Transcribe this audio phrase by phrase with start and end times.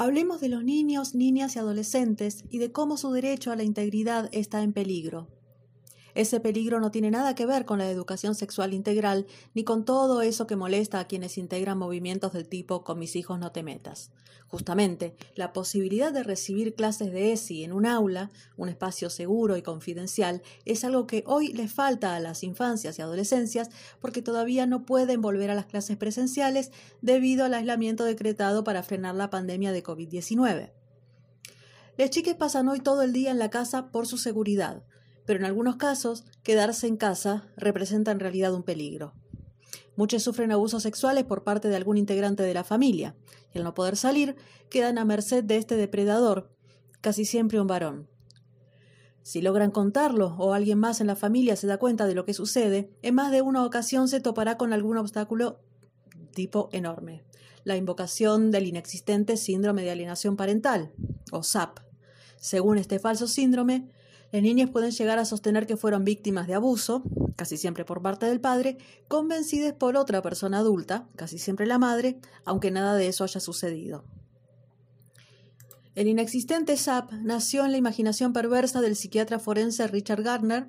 [0.00, 4.28] Hablemos de los niños, niñas y adolescentes y de cómo su derecho a la integridad
[4.30, 5.26] está en peligro.
[6.18, 9.24] Ese peligro no tiene nada que ver con la educación sexual integral
[9.54, 13.38] ni con todo eso que molesta a quienes integran movimientos del tipo con mis hijos
[13.38, 14.10] no te metas.
[14.48, 19.62] Justamente, la posibilidad de recibir clases de ESI en un aula, un espacio seguro y
[19.62, 24.84] confidencial, es algo que hoy les falta a las infancias y adolescencias porque todavía no
[24.86, 29.84] pueden volver a las clases presenciales debido al aislamiento decretado para frenar la pandemia de
[29.84, 30.72] COVID-19.
[31.96, 34.82] Las chiques pasan hoy todo el día en la casa por su seguridad,
[35.28, 39.12] pero en algunos casos quedarse en casa representa en realidad un peligro.
[39.94, 43.14] Muchos sufren abusos sexuales por parte de algún integrante de la familia,
[43.52, 44.36] y al no poder salir,
[44.70, 46.50] quedan a merced de este depredador,
[47.02, 48.08] casi siempre un varón.
[49.22, 52.32] Si logran contarlo o alguien más en la familia se da cuenta de lo que
[52.32, 55.60] sucede, en más de una ocasión se topará con algún obstáculo
[56.32, 57.22] tipo enorme.
[57.64, 60.94] La invocación del inexistente síndrome de alienación parental,
[61.32, 61.80] o SAP.
[62.38, 63.90] Según este falso síndrome,
[64.30, 67.02] las niñas pueden llegar a sostener que fueron víctimas de abuso,
[67.36, 68.76] casi siempre por parte del padre,
[69.08, 74.04] convencidas por otra persona adulta, casi siempre la madre, aunque nada de eso haya sucedido.
[75.94, 80.68] El inexistente SAP nació en la imaginación perversa del psiquiatra forense Richard Gardner,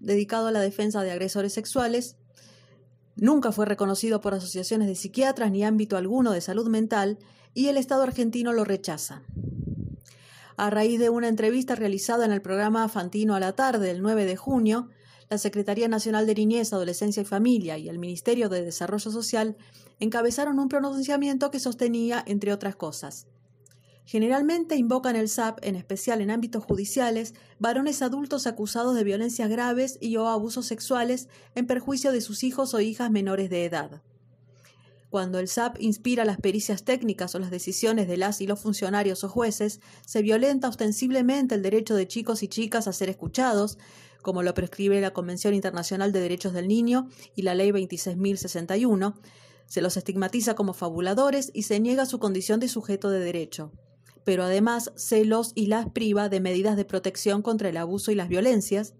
[0.00, 2.16] dedicado a la defensa de agresores sexuales.
[3.14, 7.18] Nunca fue reconocido por asociaciones de psiquiatras ni ámbito alguno de salud mental,
[7.54, 9.22] y el Estado argentino lo rechaza
[10.58, 14.26] a raíz de una entrevista realizada en el programa Fantino a la tarde el 9
[14.26, 14.88] de junio,
[15.30, 19.56] la Secretaría Nacional de Niñez, Adolescencia y Familia y el Ministerio de Desarrollo Social
[20.00, 23.26] encabezaron un pronunciamiento que sostenía, entre otras cosas,
[24.08, 29.98] Generalmente invocan el SAP, en especial en ámbitos judiciales, varones adultos acusados de violencias graves
[30.00, 34.00] y o abusos sexuales en perjuicio de sus hijos o hijas menores de edad.
[35.10, 39.24] Cuando el SAP inspira las pericias técnicas o las decisiones de las y los funcionarios
[39.24, 43.78] o jueces, se violenta ostensiblemente el derecho de chicos y chicas a ser escuchados,
[44.20, 49.14] como lo prescribe la Convención Internacional de Derechos del Niño y la Ley 26.061,
[49.66, 53.72] se los estigmatiza como fabuladores y se niega su condición de sujeto de derecho.
[54.24, 58.14] Pero además se los y las priva de medidas de protección contra el abuso y
[58.14, 58.94] las violencias,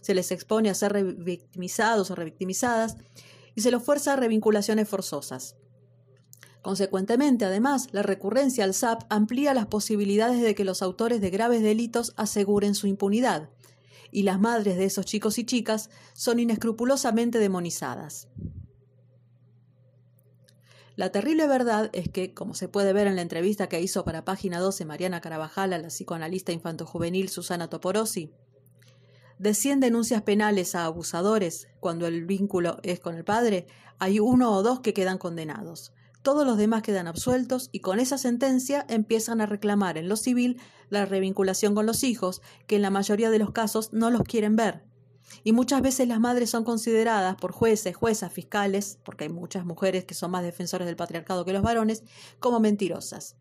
[0.00, 2.96] se les expone a ser revictimizados o revictimizadas
[3.54, 5.56] y se los fuerza a revinculaciones forzosas.
[6.62, 11.62] Consecuentemente, además, la recurrencia al SAP amplía las posibilidades de que los autores de graves
[11.62, 13.50] delitos aseguren su impunidad,
[14.12, 18.28] y las madres de esos chicos y chicas son inescrupulosamente demonizadas.
[20.94, 24.24] La terrible verdad es que, como se puede ver en la entrevista que hizo para
[24.24, 28.34] página 12 Mariana Carabajal a la psicoanalista infantojuvenil Susana Toporosi,
[29.42, 33.66] de 100 denuncias penales a abusadores, cuando el vínculo es con el padre,
[33.98, 35.92] hay uno o dos que quedan condenados.
[36.22, 40.60] Todos los demás quedan absueltos y con esa sentencia empiezan a reclamar en lo civil
[40.90, 44.54] la revinculación con los hijos, que en la mayoría de los casos no los quieren
[44.54, 44.84] ver.
[45.42, 50.04] Y muchas veces las madres son consideradas por jueces, juezas, fiscales, porque hay muchas mujeres
[50.04, 52.04] que son más defensores del patriarcado que los varones,
[52.38, 53.34] como mentirosas.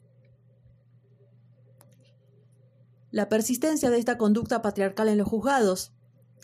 [3.12, 5.92] La persistencia de esta conducta patriarcal en los juzgados,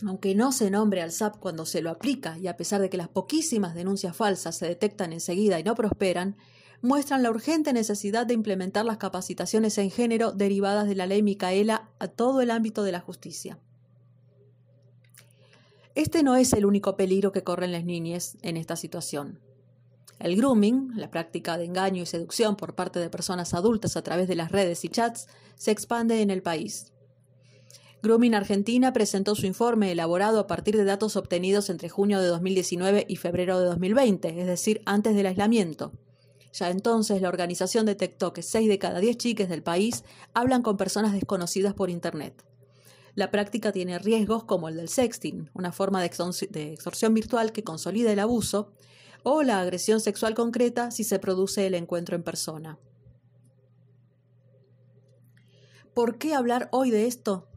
[0.05, 2.97] aunque no se nombre al SAP cuando se lo aplica y a pesar de que
[2.97, 6.35] las poquísimas denuncias falsas se detectan enseguida y no prosperan,
[6.81, 11.89] muestran la urgente necesidad de implementar las capacitaciones en género derivadas de la ley Micaela
[11.99, 13.59] a todo el ámbito de la justicia.
[15.95, 19.39] Este no es el único peligro que corren las niñas en esta situación.
[20.19, 24.27] El grooming, la práctica de engaño y seducción por parte de personas adultas a través
[24.27, 26.91] de las redes y chats, se expande en el país.
[28.03, 33.05] Grooming Argentina presentó su informe elaborado a partir de datos obtenidos entre junio de 2019
[33.07, 35.91] y febrero de 2020, es decir, antes del aislamiento.
[36.53, 40.77] Ya entonces la organización detectó que 6 de cada 10 chiques del país hablan con
[40.77, 42.45] personas desconocidas por Internet.
[43.13, 48.11] La práctica tiene riesgos como el del sexting, una forma de, extorsión virtual que consolida
[48.11, 48.71] el abuso,
[49.23, 52.79] o la agresión sexual concreta si se produce el encuentro en persona.
[55.93, 57.47] ¿Por qué hablar hoy de esto?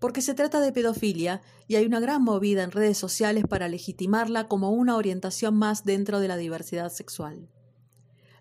[0.00, 4.48] Porque se trata de pedofilia y hay una gran movida en redes sociales para legitimarla
[4.48, 7.50] como una orientación más dentro de la diversidad sexual.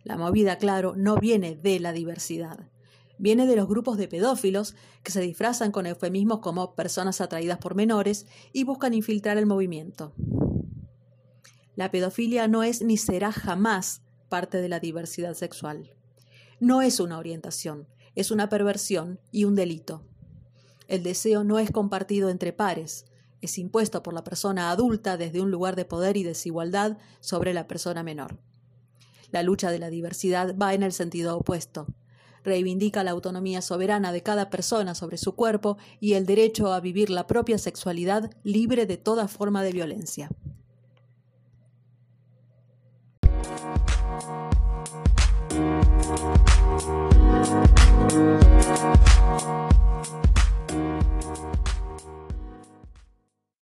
[0.03, 2.69] La movida, claro, no viene de la diversidad.
[3.17, 7.75] Viene de los grupos de pedófilos que se disfrazan con eufemismos como personas atraídas por
[7.75, 10.13] menores y buscan infiltrar el movimiento.
[11.77, 15.93] La pedofilia no es ni será jamás parte de la diversidad sexual.
[16.59, 20.03] No es una orientación, es una perversión y un delito.
[20.87, 23.05] El deseo no es compartido entre pares,
[23.41, 27.67] es impuesto por la persona adulta desde un lugar de poder y desigualdad sobre la
[27.67, 28.39] persona menor.
[29.29, 31.85] La lucha de la diversidad va en el sentido opuesto.
[32.43, 37.11] reivindica la autonomía soberana de cada persona sobre su cuerpo y el derecho a vivir
[37.11, 40.31] la propia sexualidad libre de toda forma de violencia.
[43.79, 43.91] Thank
[49.81, 49.86] you.